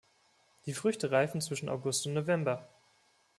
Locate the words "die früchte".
0.65-1.11